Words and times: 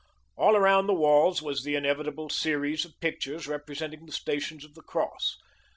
All 0.35 0.55
around 0.55 0.87
the 0.87 0.95
walls 0.95 1.43
was 1.43 1.61
the 1.63 1.75
inevitable 1.75 2.27
series 2.31 2.85
of 2.85 2.99
pictures 3.01 3.45
representing 3.47 4.07
the 4.07 4.11
Stations 4.11 4.65
of 4.65 4.73
the 4.73 4.81
Cross. 4.81 5.37